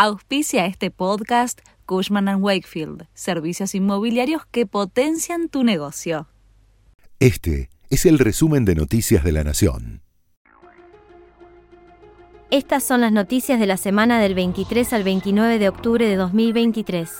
Auspicia 0.00 0.64
este 0.66 0.92
podcast 0.92 1.58
Cushman⁇ 1.84 2.26
Wakefield, 2.40 3.08
servicios 3.14 3.74
inmobiliarios 3.74 4.46
que 4.46 4.64
potencian 4.64 5.48
tu 5.48 5.64
negocio. 5.64 6.28
Este 7.18 7.68
es 7.90 8.06
el 8.06 8.20
resumen 8.20 8.64
de 8.64 8.76
Noticias 8.76 9.24
de 9.24 9.32
la 9.32 9.42
Nación. 9.42 10.02
Estas 12.52 12.84
son 12.84 13.00
las 13.00 13.10
noticias 13.10 13.58
de 13.58 13.66
la 13.66 13.76
semana 13.76 14.20
del 14.20 14.34
23 14.34 14.92
al 14.92 15.02
29 15.02 15.58
de 15.58 15.68
octubre 15.68 16.06
de 16.06 16.14
2023. 16.14 17.10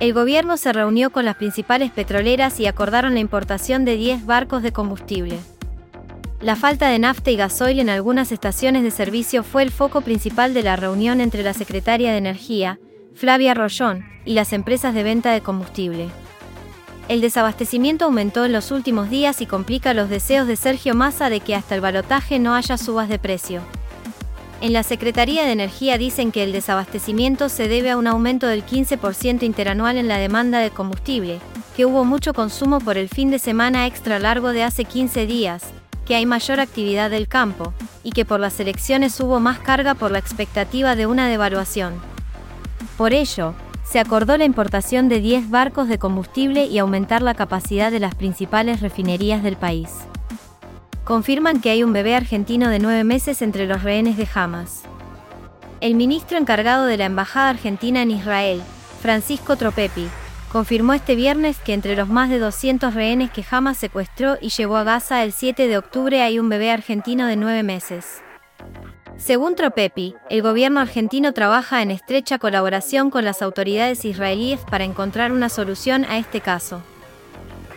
El 0.00 0.12
gobierno 0.12 0.56
se 0.56 0.72
reunió 0.72 1.10
con 1.10 1.24
las 1.24 1.36
principales 1.36 1.92
petroleras 1.92 2.58
y 2.58 2.66
acordaron 2.66 3.14
la 3.14 3.20
importación 3.20 3.84
de 3.84 3.94
10 3.94 4.26
barcos 4.26 4.64
de 4.64 4.72
combustible. 4.72 5.38
La 6.40 6.56
falta 6.56 6.88
de 6.88 6.98
nafta 6.98 7.30
y 7.30 7.36
gasoil 7.36 7.80
en 7.80 7.90
algunas 7.90 8.32
estaciones 8.32 8.82
de 8.82 8.90
servicio 8.90 9.42
fue 9.42 9.62
el 9.62 9.70
foco 9.70 10.00
principal 10.00 10.54
de 10.54 10.62
la 10.62 10.74
reunión 10.74 11.20
entre 11.20 11.42
la 11.42 11.52
secretaria 11.52 12.12
de 12.12 12.16
Energía, 12.16 12.80
Flavia 13.14 13.52
Rollón, 13.52 14.06
y 14.24 14.32
las 14.32 14.54
empresas 14.54 14.94
de 14.94 15.02
venta 15.02 15.32
de 15.32 15.42
combustible. 15.42 16.08
El 17.08 17.20
desabastecimiento 17.20 18.06
aumentó 18.06 18.46
en 18.46 18.52
los 18.52 18.70
últimos 18.70 19.10
días 19.10 19.42
y 19.42 19.46
complica 19.46 19.92
los 19.92 20.08
deseos 20.08 20.46
de 20.46 20.56
Sergio 20.56 20.94
Massa 20.94 21.28
de 21.28 21.40
que 21.40 21.54
hasta 21.54 21.74
el 21.74 21.82
balotaje 21.82 22.38
no 22.38 22.54
haya 22.54 22.78
subas 22.78 23.10
de 23.10 23.18
precio. 23.18 23.60
En 24.62 24.72
la 24.72 24.82
Secretaría 24.82 25.44
de 25.44 25.52
Energía 25.52 25.98
dicen 25.98 26.32
que 26.32 26.42
el 26.42 26.52
desabastecimiento 26.52 27.50
se 27.50 27.68
debe 27.68 27.90
a 27.90 27.98
un 27.98 28.06
aumento 28.06 28.46
del 28.46 28.64
15% 28.64 29.42
interanual 29.42 29.98
en 29.98 30.08
la 30.08 30.16
demanda 30.16 30.60
de 30.60 30.70
combustible, 30.70 31.38
que 31.76 31.84
hubo 31.84 32.06
mucho 32.06 32.32
consumo 32.32 32.78
por 32.78 32.96
el 32.96 33.10
fin 33.10 33.30
de 33.30 33.38
semana 33.38 33.86
extra 33.86 34.18
largo 34.18 34.52
de 34.52 34.62
hace 34.62 34.84
15 34.84 35.26
días, 35.26 35.64
que 36.10 36.16
hay 36.16 36.26
mayor 36.26 36.58
actividad 36.58 37.08
del 37.08 37.28
campo, 37.28 37.72
y 38.02 38.10
que 38.10 38.24
por 38.24 38.40
las 38.40 38.58
elecciones 38.58 39.20
hubo 39.20 39.38
más 39.38 39.60
carga 39.60 39.94
por 39.94 40.10
la 40.10 40.18
expectativa 40.18 40.96
de 40.96 41.06
una 41.06 41.28
devaluación. 41.28 42.00
Por 42.96 43.14
ello, 43.14 43.54
se 43.84 44.00
acordó 44.00 44.36
la 44.36 44.44
importación 44.44 45.08
de 45.08 45.20
10 45.20 45.50
barcos 45.50 45.86
de 45.86 46.00
combustible 46.00 46.64
y 46.64 46.80
aumentar 46.80 47.22
la 47.22 47.34
capacidad 47.34 47.92
de 47.92 48.00
las 48.00 48.16
principales 48.16 48.80
refinerías 48.80 49.44
del 49.44 49.54
país. 49.54 49.88
Confirman 51.04 51.60
que 51.60 51.70
hay 51.70 51.84
un 51.84 51.92
bebé 51.92 52.16
argentino 52.16 52.70
de 52.70 52.80
9 52.80 53.04
meses 53.04 53.40
entre 53.40 53.68
los 53.68 53.84
rehenes 53.84 54.16
de 54.16 54.26
Hamas. 54.34 54.82
El 55.80 55.94
ministro 55.94 56.38
encargado 56.38 56.86
de 56.86 56.96
la 56.96 57.04
Embajada 57.04 57.50
Argentina 57.50 58.02
en 58.02 58.10
Israel, 58.10 58.60
Francisco 59.00 59.54
Tropepi, 59.54 60.08
confirmó 60.50 60.94
este 60.94 61.14
viernes 61.14 61.58
que 61.58 61.74
entre 61.74 61.96
los 61.96 62.08
más 62.08 62.28
de 62.28 62.38
200 62.38 62.94
rehenes 62.94 63.30
que 63.30 63.44
Hamas 63.48 63.78
secuestró 63.78 64.36
y 64.40 64.48
llevó 64.50 64.76
a 64.76 64.84
Gaza 64.84 65.22
el 65.22 65.32
7 65.32 65.68
de 65.68 65.78
octubre 65.78 66.22
hay 66.22 66.38
un 66.38 66.48
bebé 66.48 66.70
argentino 66.72 67.26
de 67.26 67.36
9 67.36 67.62
meses. 67.62 68.20
Según 69.16 69.54
Tropepi, 69.54 70.14
el 70.28 70.42
gobierno 70.42 70.80
argentino 70.80 71.32
trabaja 71.32 71.82
en 71.82 71.90
estrecha 71.90 72.38
colaboración 72.38 73.10
con 73.10 73.24
las 73.24 73.42
autoridades 73.42 74.04
israelíes 74.04 74.60
para 74.60 74.84
encontrar 74.84 75.30
una 75.30 75.48
solución 75.48 76.04
a 76.04 76.18
este 76.18 76.40
caso. 76.40 76.82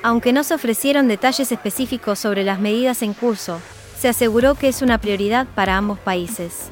Aunque 0.01 0.33
no 0.33 0.43
se 0.43 0.55
ofrecieron 0.55 1.07
detalles 1.07 1.51
específicos 1.51 2.17
sobre 2.19 2.43
las 2.43 2.59
medidas 2.59 3.01
en 3.03 3.13
curso, 3.13 3.59
se 3.97 4.09
aseguró 4.09 4.55
que 4.55 4.69
es 4.69 4.81
una 4.81 4.97
prioridad 4.97 5.47
para 5.53 5.77
ambos 5.77 5.99
países. 5.99 6.69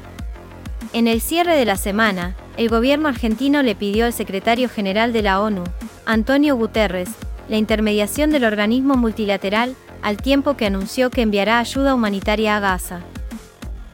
En 0.94 1.08
el 1.08 1.22
cierre 1.22 1.56
de 1.56 1.66
la 1.66 1.78
semana, 1.78 2.36
el 2.58 2.70
gobierno 2.70 3.08
argentino 3.08 3.62
le 3.62 3.76
pidió 3.76 4.06
al 4.06 4.14
secretario 4.14 4.68
general 4.68 5.14
de 5.14 5.22
la 5.22 5.42
ONU, 5.42 5.64
Antonio 6.06 6.56
Guterres, 6.56 7.10
la 7.48 7.58
intermediación 7.58 8.32
del 8.32 8.46
organismo 8.46 8.96
multilateral, 8.96 9.76
al 10.02 10.18
tiempo 10.18 10.56
que 10.56 10.66
anunció 10.66 11.10
que 11.10 11.22
enviará 11.22 11.60
ayuda 11.60 11.94
humanitaria 11.94 12.58
a 12.58 12.60
Gaza. 12.60 13.02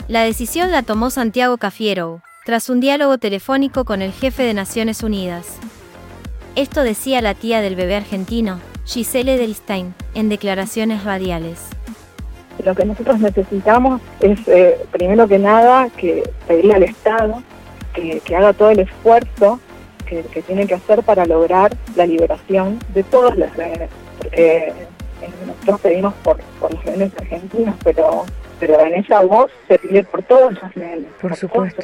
La 0.08 0.22
decisión 0.22 0.72
la 0.72 0.84
tomó 0.84 1.10
Santiago 1.10 1.58
Cafiero, 1.58 2.22
tras 2.46 2.70
un 2.70 2.80
diálogo 2.80 3.18
telefónico 3.18 3.84
con 3.84 4.02
el 4.02 4.14
jefe 4.14 4.44
de 4.44 4.54
Naciones 4.54 5.04
Unidas. 5.04 5.58
Esto 6.56 6.84
decía 6.84 7.22
la 7.22 7.34
tía 7.34 7.62
del 7.62 7.76
bebé 7.76 7.96
argentino, 7.96 8.60
Giselle 8.86 9.38
Delstein, 9.38 9.94
en 10.14 10.30
declaraciones 10.30 11.04
radiales. 11.04 11.60
Lo 12.64 12.74
que 12.74 12.86
nosotros 12.86 13.20
necesitamos 13.20 14.02
es, 14.22 14.40
eh, 14.48 14.78
primero 14.92 15.28
que 15.28 15.40
nada, 15.40 15.90
que 15.90 16.24
pedirle 16.48 16.74
al 16.74 16.84
Estado 16.84 17.44
que, 17.94 18.36
haga 18.36 18.54
todo 18.54 18.72
el 18.72 18.80
esfuerzo 18.80 19.60
que, 20.08 20.42
tiene 20.42 20.66
que 20.68 20.76
hacer 20.76 21.04
para 21.04 21.26
lograr 21.26 21.76
la 21.96 22.06
liberación 22.06 22.80
de 22.94 23.04
todos 23.04 23.38
los 23.38 23.56
rehenes. 23.56 23.90
Porque 24.18 24.58
eh, 24.58 24.74
nosotros 25.46 25.82
pedimos 25.82 26.14
por, 26.24 26.40
los 26.72 26.84
rehenes 26.84 27.12
argentinos, 27.18 27.76
pero, 27.84 28.26
pero 28.60 28.80
en 28.80 28.96
esa 28.96 29.22
voz 29.22 29.52
se 29.68 29.78
pide 29.80 30.04
por 30.04 30.24
todos 30.24 30.54
los 30.54 30.74
rehenes. 30.74 31.08
Por, 31.22 31.36
supuesto. 31.36 31.82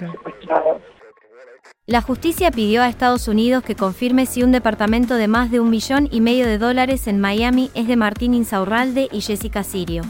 La 1.85 2.01
justicia 2.01 2.49
pidió 2.49 2.81
a 2.81 2.87
Estados 2.87 3.27
Unidos 3.27 3.63
que 3.63 3.75
confirme 3.75 4.25
si 4.25 4.41
un 4.41 4.53
departamento 4.53 5.15
de 5.15 5.27
más 5.27 5.51
de 5.51 5.59
un 5.59 5.69
millón 5.69 6.07
y 6.11 6.21
medio 6.21 6.47
de 6.47 6.57
dólares 6.57 7.07
en 7.07 7.19
Miami 7.19 7.71
es 7.75 7.87
de 7.87 7.97
Martín 7.97 8.33
Insaurralde 8.33 9.09
y 9.11 9.19
Jessica 9.19 9.63
Sirio. 9.63 10.03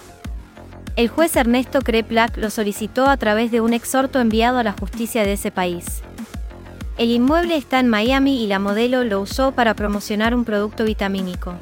El 0.95 1.07
juez 1.07 1.35
Ernesto 1.35 1.81
Kreplak 1.81 2.37
lo 2.37 2.51
solicitó 2.51 3.07
a 3.07 3.17
través 3.17 3.49
de 3.49 3.61
un 3.61 3.73
exhorto 3.73 4.19
enviado 4.19 4.59
a 4.59 4.63
la 4.63 4.73
justicia 4.73 5.23
de 5.23 5.33
ese 5.33 5.49
país. 5.49 6.03
El 6.95 7.09
inmueble 7.09 7.57
está 7.57 7.79
en 7.79 7.89
Miami 7.89 8.43
y 8.43 8.47
la 8.47 8.59
modelo 8.59 9.03
lo 9.03 9.21
usó 9.21 9.51
para 9.51 9.73
promocionar 9.73 10.35
un 10.35 10.45
producto 10.45 10.83
vitamínico. 10.83 11.55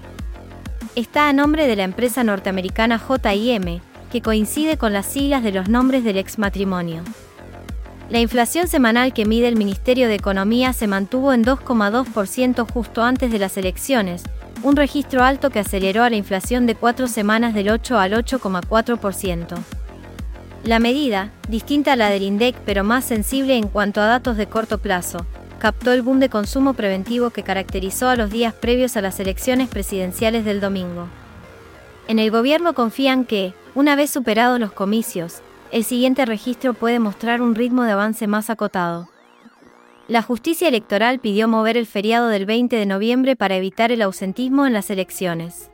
Está 0.95 1.29
a 1.29 1.33
nombre 1.33 1.67
de 1.67 1.77
la 1.77 1.85
empresa 1.85 2.23
norteamericana 2.25 2.97
JM, 2.99 3.79
que 4.11 4.21
coincide 4.21 4.77
con 4.77 4.91
las 4.91 5.05
siglas 5.05 5.41
de 5.41 5.53
los 5.53 5.69
nombres 5.69 6.03
del 6.03 6.17
ex 6.17 6.37
matrimonio. 6.37 7.01
La 8.09 8.19
inflación 8.19 8.67
semanal 8.67 9.13
que 9.13 9.25
mide 9.25 9.47
el 9.47 9.55
Ministerio 9.55 10.09
de 10.09 10.15
Economía 10.15 10.73
se 10.73 10.87
mantuvo 10.87 11.31
en 11.31 11.45
2,2% 11.45 12.69
justo 12.69 13.01
antes 13.01 13.31
de 13.31 13.39
las 13.39 13.55
elecciones, 13.55 14.23
un 14.63 14.75
registro 14.75 15.23
alto 15.23 15.49
que 15.49 15.59
aceleró 15.59 16.03
a 16.03 16.09
la 16.09 16.17
inflación 16.17 16.65
de 16.65 16.75
cuatro 16.75 17.07
semanas 17.07 17.53
del 17.53 17.69
8 17.69 17.97
al 17.97 18.11
8,4%. 18.11 19.57
La 20.63 20.77
medida, 20.77 21.31
distinta 21.49 21.93
a 21.93 21.95
la 21.95 22.09
del 22.09 22.21
INDEC 22.21 22.55
pero 22.65 22.83
más 22.83 23.03
sensible 23.03 23.57
en 23.57 23.67
cuanto 23.67 23.99
a 23.99 24.05
datos 24.05 24.37
de 24.37 24.45
corto 24.45 24.77
plazo, 24.77 25.25
captó 25.57 25.91
el 25.91 26.03
boom 26.03 26.19
de 26.19 26.29
consumo 26.29 26.75
preventivo 26.75 27.31
que 27.31 27.41
caracterizó 27.41 28.09
a 28.09 28.15
los 28.15 28.29
días 28.29 28.53
previos 28.53 28.95
a 28.95 29.01
las 29.01 29.19
elecciones 29.19 29.69
presidenciales 29.69 30.45
del 30.45 30.61
domingo. 30.61 31.07
En 32.07 32.19
el 32.19 32.29
gobierno 32.29 32.73
confían 32.73 33.25
que, 33.25 33.53
una 33.73 33.95
vez 33.95 34.11
superados 34.11 34.59
los 34.59 34.71
comicios, 34.71 35.41
el 35.71 35.83
siguiente 35.83 36.25
registro 36.25 36.75
puede 36.75 36.99
mostrar 36.99 37.41
un 37.41 37.55
ritmo 37.55 37.83
de 37.83 37.93
avance 37.93 38.27
más 38.27 38.51
acotado. 38.51 39.09
La 40.07 40.21
justicia 40.21 40.67
electoral 40.67 41.19
pidió 41.19 41.47
mover 41.47 41.77
el 41.77 41.87
feriado 41.87 42.27
del 42.27 42.45
20 42.45 42.75
de 42.75 42.85
noviembre 42.85 43.35
para 43.35 43.55
evitar 43.55 43.91
el 43.91 44.01
ausentismo 44.03 44.67
en 44.67 44.73
las 44.73 44.91
elecciones. 44.91 45.71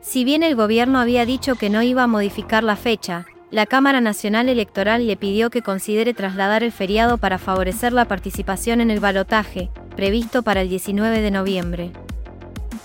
Si 0.00 0.22
bien 0.22 0.44
el 0.44 0.54
gobierno 0.54 1.00
había 1.00 1.24
dicho 1.24 1.56
que 1.56 1.70
no 1.70 1.82
iba 1.82 2.04
a 2.04 2.08
modificar 2.08 2.62
la 2.62 2.76
fecha, 2.76 3.26
la 3.50 3.64
Cámara 3.64 4.02
Nacional 4.02 4.50
Electoral 4.50 5.06
le 5.06 5.16
pidió 5.16 5.48
que 5.48 5.62
considere 5.62 6.12
trasladar 6.12 6.62
el 6.62 6.72
feriado 6.72 7.16
para 7.16 7.38
favorecer 7.38 7.94
la 7.94 8.04
participación 8.04 8.82
en 8.82 8.90
el 8.90 9.00
balotaje, 9.00 9.70
previsto 9.96 10.42
para 10.42 10.60
el 10.60 10.68
19 10.68 11.22
de 11.22 11.30
noviembre. 11.30 11.92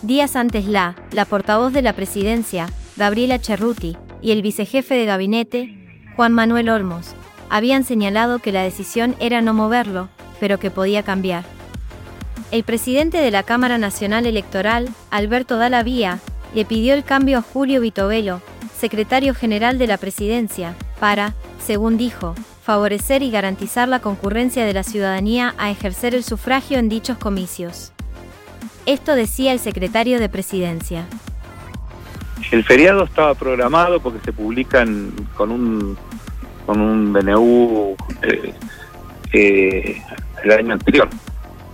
Días 0.03 0.37
antes 0.37 0.65
la, 0.65 0.95
la 1.11 1.25
portavoz 1.25 1.73
de 1.73 1.81
la 1.81 1.93
presidencia, 1.93 2.69
Gabriela 2.95 3.39
Cerruti, 3.39 3.97
y 4.21 4.31
el 4.31 4.41
vicejefe 4.41 4.95
de 4.95 5.05
gabinete, 5.05 6.01
Juan 6.15 6.31
Manuel 6.31 6.69
Olmos, 6.69 7.13
habían 7.49 7.83
señalado 7.83 8.39
que 8.39 8.53
la 8.53 8.63
decisión 8.63 9.15
era 9.19 9.41
no 9.41 9.53
moverlo, 9.53 10.07
pero 10.39 10.59
que 10.59 10.71
podía 10.71 11.03
cambiar. 11.03 11.43
El 12.51 12.63
presidente 12.63 13.17
de 13.17 13.31
la 13.31 13.43
Cámara 13.43 13.77
Nacional 13.77 14.25
Electoral, 14.25 14.89
Alberto 15.11 15.57
Dalavía, 15.57 16.19
le 16.55 16.63
pidió 16.63 16.93
el 16.93 17.03
cambio 17.03 17.39
a 17.39 17.41
Julio 17.41 17.81
Vitovelo, 17.81 18.41
secretario 18.83 19.33
general 19.33 19.77
de 19.77 19.87
la 19.87 19.97
presidencia, 19.97 20.75
para, 20.99 21.33
según 21.57 21.95
dijo, 21.97 22.35
favorecer 22.63 23.23
y 23.23 23.31
garantizar 23.31 23.87
la 23.87 24.01
concurrencia 24.01 24.65
de 24.65 24.73
la 24.73 24.83
ciudadanía 24.83 25.55
a 25.57 25.71
ejercer 25.71 26.13
el 26.13 26.21
sufragio 26.21 26.79
en 26.79 26.89
dichos 26.89 27.17
comicios. 27.17 27.93
Esto 28.85 29.15
decía 29.15 29.53
el 29.53 29.59
secretario 29.59 30.19
de 30.19 30.27
presidencia. 30.27 31.05
El 32.51 32.65
feriado 32.65 33.05
estaba 33.05 33.33
programado 33.35 34.01
porque 34.01 34.19
se 34.19 34.33
publican 34.33 35.13
con 35.37 35.51
un 35.51 35.97
con 36.65 36.81
un 36.81 37.13
BNU 37.13 37.95
eh, 38.21 38.53
eh, 39.31 40.01
el 40.43 40.51
año 40.51 40.73
anterior 40.73 41.07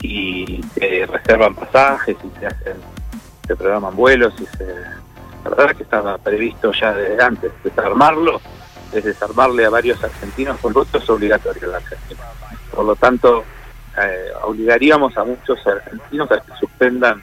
y 0.02 0.62
se 0.76 1.08
reservan 1.08 1.56
pasajes 1.56 2.16
y 2.24 2.40
se 2.40 2.46
hacen 2.46 2.78
se 3.48 3.56
programan 3.56 3.96
vuelos 3.96 4.32
y 4.40 4.46
se 4.58 4.66
la 5.44 5.50
verdad 5.50 5.76
que 5.76 5.84
estaba 5.84 6.18
previsto 6.18 6.72
ya 6.72 6.94
desde 6.94 7.24
antes 7.24 7.52
desarmarlo 7.64 8.42
es 8.92 9.04
desarmarle 9.04 9.66
a 9.66 9.70
varios 9.70 10.04
argentinos 10.04 10.58
con 10.60 10.74
voto 10.74 10.98
es 10.98 11.10
obligatorio 11.10 11.68
la 11.68 11.82
por 12.74 12.86
lo 12.86 12.96
tanto 12.96 13.44
eh, 14.02 14.32
obligaríamos 14.44 15.16
a 15.18 15.24
muchos 15.24 15.66
argentinos 15.66 16.32
a 16.32 16.40
que 16.40 16.52
suspendan 16.60 17.22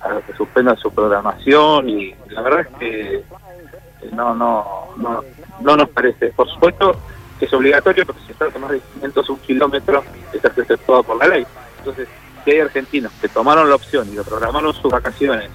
a 0.00 0.20
que 0.26 0.32
suspendan 0.34 0.76
su 0.76 0.92
programación 0.92 1.88
y 1.88 2.14
la 2.30 2.42
verdad 2.42 2.60
es 2.60 2.78
que 2.78 3.24
no 4.12 4.34
no 4.34 4.88
no 4.96 5.22
no 5.60 5.76
nos 5.76 5.88
parece 5.90 6.28
por 6.30 6.48
supuesto 6.48 6.98
es 7.44 7.52
obligatorio 7.52 8.06
porque 8.06 8.22
si 8.24 8.32
estás 8.32 8.54
a 8.54 8.58
más 8.58 8.70
de 8.70 8.80
501 9.00 9.42
kilómetros 9.42 10.04
estás 10.32 10.56
exceptuado 10.56 11.02
por 11.02 11.16
la 11.16 11.28
ley. 11.28 11.46
Entonces, 11.78 12.08
si 12.44 12.50
hay 12.52 12.60
argentinos 12.60 13.12
que 13.20 13.28
tomaron 13.28 13.68
la 13.68 13.74
opción 13.74 14.08
y 14.10 14.14
lo 14.14 14.24
programaron 14.24 14.72
sus 14.72 14.90
vacaciones, 14.90 15.50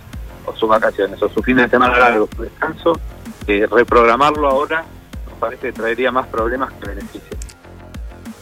o 0.48 0.56
sus 0.56 0.68
vacaciones, 0.68 1.22
o 1.22 1.30
su 1.30 1.44
fin 1.44 1.58
de 1.58 1.70
semana 1.70 2.00
largo, 2.00 2.28
su 2.36 2.42
descanso, 2.42 3.00
reprogramarlo 3.46 4.50
ahora 4.50 4.84
nos 5.30 5.38
parece 5.40 5.68
que 5.68 5.74
traería 5.74 6.12
más 6.12 6.28
problemas 6.28 6.74
que 6.74 6.90
beneficios. 6.90 7.38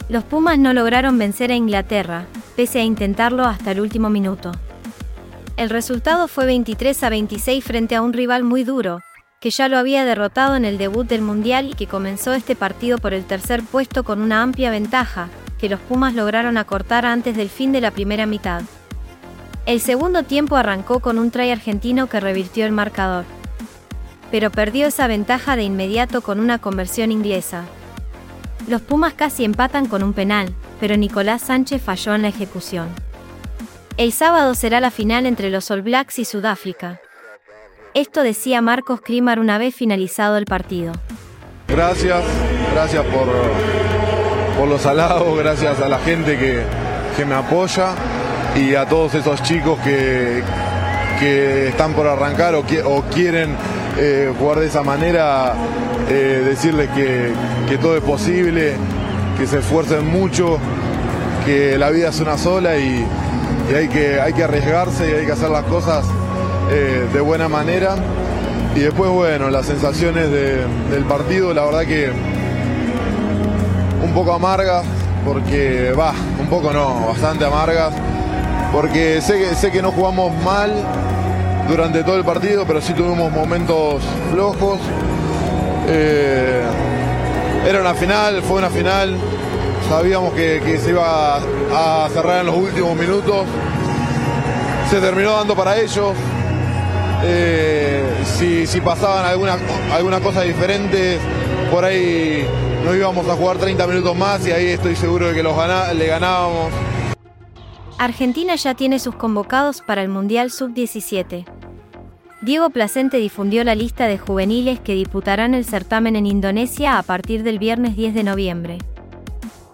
Los 0.08 0.24
Pumas 0.24 0.58
no 0.58 0.72
lograron 0.72 1.18
vencer 1.18 1.50
a 1.50 1.56
Inglaterra, 1.56 2.26
pese 2.54 2.80
a 2.80 2.84
intentarlo 2.84 3.44
hasta 3.44 3.72
el 3.72 3.80
último 3.80 4.08
minuto. 4.08 4.52
El 5.56 5.68
resultado 5.68 6.28
fue 6.28 6.46
23 6.46 7.02
a 7.02 7.10
26 7.10 7.64
frente 7.64 7.96
a 7.96 8.02
un 8.02 8.12
rival 8.12 8.44
muy 8.44 8.62
duro, 8.62 9.00
que 9.40 9.50
ya 9.50 9.68
lo 9.68 9.78
había 9.78 10.04
derrotado 10.04 10.54
en 10.54 10.64
el 10.64 10.78
debut 10.78 11.06
del 11.06 11.22
Mundial 11.22 11.70
y 11.70 11.74
que 11.74 11.86
comenzó 11.86 12.34
este 12.34 12.54
partido 12.54 12.98
por 12.98 13.14
el 13.14 13.24
tercer 13.24 13.62
puesto 13.62 14.04
con 14.04 14.20
una 14.20 14.42
amplia 14.42 14.70
ventaja, 14.70 15.28
que 15.58 15.68
los 15.68 15.80
Pumas 15.80 16.14
lograron 16.14 16.56
acortar 16.56 17.04
antes 17.04 17.36
del 17.36 17.48
fin 17.48 17.72
de 17.72 17.80
la 17.80 17.90
primera 17.90 18.26
mitad. 18.26 18.62
El 19.66 19.80
segundo 19.80 20.22
tiempo 20.22 20.54
arrancó 20.54 21.00
con 21.00 21.18
un 21.18 21.32
try 21.32 21.50
argentino 21.50 22.06
que 22.06 22.20
revirtió 22.20 22.64
el 22.64 22.70
marcador. 22.70 23.24
Pero 24.30 24.50
perdió 24.50 24.86
esa 24.86 25.08
ventaja 25.08 25.56
de 25.56 25.64
inmediato 25.64 26.20
con 26.20 26.38
una 26.38 26.60
conversión 26.60 27.10
inglesa. 27.10 27.64
Los 28.68 28.80
Pumas 28.80 29.14
casi 29.14 29.44
empatan 29.44 29.86
con 29.86 30.04
un 30.04 30.12
penal, 30.12 30.54
pero 30.78 30.96
Nicolás 30.96 31.42
Sánchez 31.42 31.82
falló 31.82 32.14
en 32.14 32.22
la 32.22 32.28
ejecución. 32.28 32.88
El 33.96 34.12
sábado 34.12 34.54
será 34.54 34.80
la 34.80 34.92
final 34.92 35.26
entre 35.26 35.50
los 35.50 35.68
All 35.72 35.82
Blacks 35.82 36.20
y 36.20 36.24
Sudáfrica. 36.24 37.00
Esto 37.92 38.22
decía 38.22 38.60
Marcos 38.60 39.00
Krimar 39.00 39.40
una 39.40 39.58
vez 39.58 39.74
finalizado 39.74 40.36
el 40.36 40.44
partido. 40.44 40.92
Gracias, 41.66 42.22
gracias 42.72 43.04
por, 43.06 43.26
por 44.56 44.68
los 44.68 44.86
halagos, 44.86 45.36
gracias 45.38 45.80
a 45.80 45.88
la 45.88 45.98
gente 45.98 46.38
que, 46.38 46.62
que 47.16 47.24
me 47.24 47.34
apoya 47.34 47.94
y 48.56 48.74
a 48.74 48.86
todos 48.86 49.14
esos 49.14 49.42
chicos 49.42 49.78
que, 49.80 50.42
que 51.20 51.68
están 51.68 51.92
por 51.92 52.06
arrancar 52.06 52.54
o, 52.54 52.60
o 52.60 53.02
quieren 53.02 53.54
eh, 53.98 54.32
jugar 54.38 54.60
de 54.60 54.66
esa 54.66 54.82
manera, 54.82 55.54
eh, 56.08 56.42
decirles 56.44 56.88
que, 56.90 57.32
que 57.68 57.78
todo 57.78 57.96
es 57.96 58.02
posible, 58.02 58.74
que 59.38 59.46
se 59.46 59.58
esfuercen 59.58 60.06
mucho, 60.06 60.58
que 61.44 61.76
la 61.78 61.90
vida 61.90 62.08
es 62.08 62.20
una 62.20 62.38
sola 62.38 62.76
y, 62.78 63.06
y 63.70 63.74
hay, 63.74 63.88
que, 63.88 64.20
hay 64.20 64.32
que 64.32 64.44
arriesgarse 64.44 65.10
y 65.10 65.14
hay 65.14 65.26
que 65.26 65.32
hacer 65.32 65.50
las 65.50 65.64
cosas 65.64 66.04
eh, 66.70 67.06
de 67.12 67.20
buena 67.20 67.48
manera. 67.48 67.96
Y 68.74 68.80
después, 68.80 69.10
bueno, 69.10 69.50
las 69.50 69.66
sensaciones 69.66 70.30
de, 70.30 70.64
del 70.90 71.04
partido, 71.04 71.54
la 71.54 71.64
verdad 71.64 71.86
que 71.86 72.10
un 74.02 74.12
poco 74.12 74.32
amargas, 74.32 74.84
porque 75.24 75.92
va, 75.92 76.12
un 76.40 76.46
poco 76.48 76.72
no, 76.72 77.06
bastante 77.08 77.44
amargas 77.44 77.92
porque 78.72 79.20
sé 79.20 79.38
que, 79.38 79.54
sé 79.54 79.70
que 79.70 79.82
no 79.82 79.92
jugamos 79.92 80.32
mal 80.42 80.72
durante 81.68 82.04
todo 82.04 82.16
el 82.16 82.24
partido, 82.24 82.64
pero 82.66 82.80
sí 82.80 82.92
tuvimos 82.92 83.32
momentos 83.32 84.02
flojos. 84.32 84.78
Eh, 85.88 86.62
era 87.68 87.80
una 87.80 87.94
final, 87.94 88.42
fue 88.42 88.58
una 88.58 88.70
final, 88.70 89.16
sabíamos 89.88 90.32
que, 90.34 90.78
se 90.82 90.90
iba 90.90 91.36
a, 91.36 92.08
cerrar 92.12 92.40
en 92.40 92.46
los 92.46 92.56
últimos 92.56 92.96
minutos, 92.96 93.46
se 94.90 95.00
terminó 95.00 95.32
dando 95.32 95.56
para 95.56 95.78
ellos. 95.78 96.14
Eh, 97.24 98.04
si, 98.66 98.80
pasaban 98.80 99.24
alguna, 99.24 99.56
alguna 99.92 100.20
cosa 100.20 100.42
diferente, 100.42 101.18
por 101.70 101.84
ahí 101.84 102.46
no 102.84 102.94
íbamos 102.94 103.28
a 103.28 103.34
jugar 103.34 103.56
30 103.56 103.86
minutos 103.86 104.14
más 104.14 104.46
y 104.46 104.52
ahí 104.52 104.66
estoy 104.66 104.94
seguro 104.94 105.28
de 105.28 105.34
que 105.34 105.42
los 105.42 105.56
le 105.94 106.06
ganábamos. 106.06 106.70
Argentina 107.98 108.54
ya 108.56 108.74
tiene 108.74 108.98
sus 108.98 109.14
convocados 109.14 109.80
para 109.80 110.02
el 110.02 110.08
Mundial 110.08 110.50
Sub-17. 110.50 111.46
Diego 112.42 112.68
Placente 112.68 113.16
difundió 113.16 113.64
la 113.64 113.74
lista 113.74 114.06
de 114.06 114.18
juveniles 114.18 114.78
que 114.80 114.94
disputarán 114.94 115.54
el 115.54 115.64
certamen 115.64 116.14
en 116.14 116.26
Indonesia 116.26 116.98
a 116.98 117.02
partir 117.02 117.42
del 117.42 117.58
viernes 117.58 117.96
10 117.96 118.14
de 118.14 118.22
noviembre. 118.22 118.78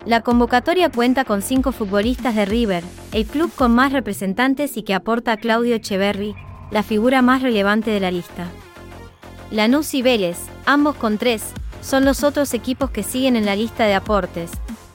La 0.06 0.20
convocatoria 0.20 0.88
cuenta 0.88 1.24
con 1.24 1.42
cinco 1.42 1.72
futbolistas 1.72 2.36
de 2.36 2.44
River, 2.44 2.84
el 3.12 3.26
club 3.26 3.52
con 3.54 3.74
más 3.74 3.92
representantes 3.92 4.76
y 4.76 4.84
que 4.84 4.94
aporta 4.94 5.32
a 5.32 5.36
Claudio 5.36 5.74
Echeverri, 5.74 6.36
la 6.70 6.84
figura 6.84 7.22
más 7.22 7.42
relevante 7.42 7.90
de 7.90 8.00
la 8.00 8.12
lista. 8.12 8.46
Lanús 9.50 9.94
y 9.94 10.02
Vélez, 10.02 10.38
ambos 10.64 10.94
con 10.94 11.18
tres, 11.18 11.52
son 11.82 12.04
los 12.04 12.22
otros 12.22 12.54
equipos 12.54 12.90
que 12.90 13.02
siguen 13.02 13.34
en 13.34 13.46
la 13.46 13.56
lista 13.56 13.84
de 13.84 13.94
aportes, 13.94 14.52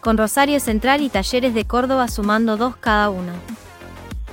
con 0.07 0.17
Rosario 0.17 0.61
Central 0.61 1.01
y 1.01 1.09
Talleres 1.09 1.53
de 1.53 1.65
Córdoba 1.65 2.07
sumando 2.07 2.55
dos 2.55 2.77
cada 2.77 3.09
uno. 3.09 3.33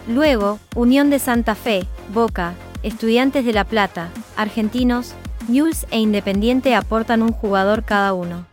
Luego, 0.06 0.60
Unión 0.76 1.10
de 1.10 1.18
Santa 1.18 1.56
Fe, 1.56 1.88
Boca, 2.12 2.54
Estudiantes 2.84 3.44
de 3.44 3.52
La 3.52 3.64
Plata, 3.64 4.10
Argentinos, 4.36 5.14
News 5.48 5.86
e 5.90 5.98
Independiente 5.98 6.76
aportan 6.76 7.22
un 7.22 7.32
jugador 7.32 7.82
cada 7.82 8.14
uno. 8.14 8.46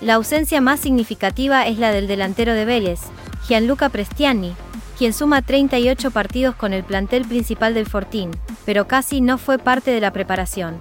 La 0.00 0.14
ausencia 0.14 0.62
más 0.62 0.80
significativa 0.80 1.66
es 1.66 1.78
la 1.78 1.90
del 1.92 2.06
delantero 2.06 2.54
de 2.54 2.64
Vélez, 2.64 3.00
Gianluca 3.46 3.90
Prestiani, 3.90 4.54
quien 4.96 5.12
suma 5.12 5.42
38 5.42 6.12
partidos 6.12 6.54
con 6.54 6.72
el 6.72 6.82
plantel 6.82 7.26
principal 7.26 7.74
del 7.74 7.84
Fortín, 7.84 8.30
pero 8.64 8.88
casi 8.88 9.20
no 9.20 9.36
fue 9.36 9.58
parte 9.58 9.90
de 9.90 10.00
la 10.00 10.14
preparación. 10.14 10.78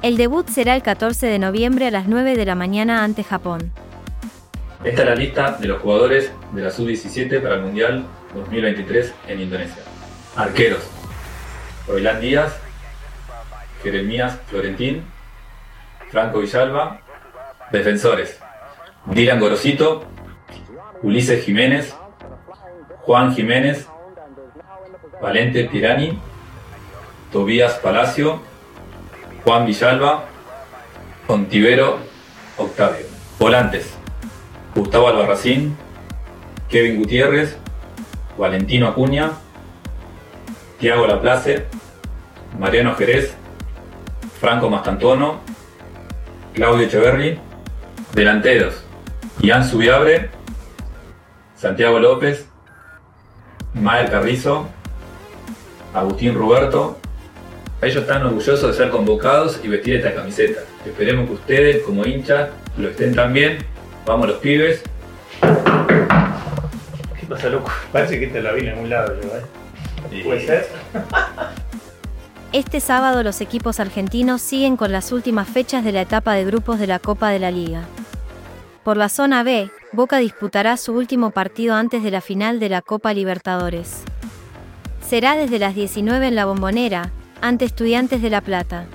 El 0.00 0.16
debut 0.16 0.48
será 0.48 0.74
el 0.76 0.82
14 0.82 1.26
de 1.26 1.38
noviembre 1.38 1.88
a 1.88 1.90
las 1.90 2.08
9 2.08 2.34
de 2.34 2.46
la 2.46 2.54
mañana 2.54 3.04
ante 3.04 3.22
Japón. 3.22 3.70
Esta 4.84 5.02
es 5.02 5.08
la 5.08 5.14
lista 5.14 5.52
de 5.52 5.68
los 5.68 5.80
jugadores 5.80 6.32
de 6.52 6.62
la 6.62 6.70
Sub-17 6.70 7.40
para 7.40 7.56
el 7.56 7.62
Mundial 7.62 8.06
2023 8.34 9.14
en 9.28 9.40
Indonesia. 9.40 9.82
Arqueros. 10.36 10.88
Roilán 11.88 12.20
Díaz, 12.20 12.56
Jeremías 13.82 14.38
Florentín, 14.48 15.04
Franco 16.10 16.40
Villalba. 16.40 17.00
Defensores. 17.72 18.38
Dylan 19.06 19.40
Gorosito, 19.40 20.04
Ulises 21.02 21.44
Jiménez, 21.44 21.94
Juan 23.02 23.34
Jiménez, 23.34 23.86
Valente 25.20 25.64
Tirani, 25.64 26.18
Tobías 27.32 27.74
Palacio, 27.74 28.40
Juan 29.44 29.66
Villalba, 29.66 30.24
Contivero 31.26 31.98
Octavio. 32.56 33.06
Volantes. 33.38 33.95
Gustavo 34.76 35.08
Albarracín, 35.08 35.74
Kevin 36.68 36.98
Gutiérrez, 36.98 37.56
Valentino 38.36 38.88
Acuña, 38.88 39.32
Tiago 40.78 41.06
Laplace, 41.06 41.64
Mariano 42.58 42.94
Jerez, 42.94 43.34
Franco 44.38 44.68
Mastantuono, 44.68 45.40
Claudio 46.52 46.86
Echeverri, 46.86 47.38
delanteros, 48.12 48.84
Ian 49.40 49.66
Subiabre, 49.66 50.28
Santiago 51.56 51.98
López, 51.98 52.46
Mael 53.72 54.10
Carrizo, 54.10 54.68
Agustín 55.94 56.34
Ruberto. 56.34 56.98
Ellos 57.80 58.02
están 58.02 58.26
orgullosos 58.26 58.62
de 58.62 58.74
ser 58.74 58.90
convocados 58.90 59.58
y 59.64 59.68
vestir 59.68 59.96
esta 59.96 60.14
camiseta. 60.14 60.60
Esperemos 60.84 61.28
que 61.28 61.32
ustedes, 61.32 61.82
como 61.82 62.04
hinchas, 62.04 62.50
lo 62.76 62.90
estén 62.90 63.14
también 63.14 63.75
Vamos 64.06 64.28
los 64.28 64.38
pibes. 64.38 64.82
¿Qué 67.18 67.26
pasa, 67.28 67.48
loco? 67.48 67.70
Parece 67.90 68.20
que 68.20 68.28
te 68.28 68.40
la 68.40 68.52
vi 68.52 68.62
en 68.62 68.68
algún 68.68 68.88
lado, 68.88 69.12
¿eh? 69.14 70.22
¿Puede 70.22 70.46
ser? 70.46 70.68
Este 72.52 72.78
sábado 72.78 73.24
los 73.24 73.40
equipos 73.40 73.80
argentinos 73.80 74.40
siguen 74.40 74.76
con 74.76 74.92
las 74.92 75.10
últimas 75.10 75.48
fechas 75.48 75.84
de 75.84 75.90
la 75.90 76.02
etapa 76.02 76.34
de 76.34 76.44
grupos 76.44 76.78
de 76.78 76.86
la 76.86 77.00
Copa 77.00 77.30
de 77.30 77.40
la 77.40 77.50
Liga. 77.50 77.82
Por 78.84 78.96
la 78.96 79.08
zona 79.08 79.42
B, 79.42 79.70
Boca 79.92 80.18
disputará 80.18 80.76
su 80.76 80.92
último 80.92 81.32
partido 81.32 81.74
antes 81.74 82.04
de 82.04 82.12
la 82.12 82.20
final 82.20 82.60
de 82.60 82.68
la 82.68 82.82
Copa 82.82 83.12
Libertadores. 83.12 84.04
Será 85.04 85.36
desde 85.36 85.58
las 85.58 85.74
19 85.74 86.28
en 86.28 86.36
la 86.36 86.44
Bombonera, 86.44 87.10
ante 87.40 87.64
Estudiantes 87.64 88.22
de 88.22 88.30
La 88.30 88.40
Plata. 88.40 88.86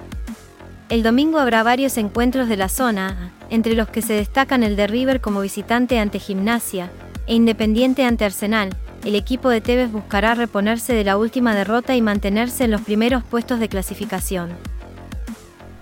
El 0.87 1.03
domingo 1.03 1.37
habrá 1.37 1.63
varios 1.63 1.97
encuentros 1.97 2.47
de 2.47 2.57
la 2.57 2.69
zona, 2.69 3.33
entre 3.51 3.75
los 3.75 3.87
que 3.89 4.01
se 4.01 4.13
destacan 4.13 4.63
el 4.63 4.75
de 4.75 4.87
River 4.87 5.21
como 5.21 5.41
visitante 5.41 5.99
ante 5.99 6.17
Gimnasia 6.17 6.91
e 7.27 7.35
Independiente 7.35 8.03
ante 8.03 8.25
Arsenal. 8.25 8.75
El 9.05 9.15
equipo 9.15 9.49
de 9.49 9.61
Tevez 9.61 9.91
buscará 9.91 10.33
reponerse 10.33 10.93
de 10.93 11.03
la 11.03 11.17
última 11.17 11.53
derrota 11.53 11.95
y 11.95 12.01
mantenerse 12.01 12.63
en 12.63 12.71
los 12.71 12.81
primeros 12.81 13.23
puestos 13.23 13.59
de 13.59 13.69
clasificación. 13.69 14.49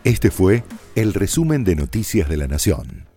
Este 0.04 0.32
fue 0.32 0.64
el 0.96 1.14
resumen 1.14 1.64
de 1.64 1.76
Noticias 1.76 2.28
de 2.28 2.38
la 2.38 2.48
Nación. 2.48 3.09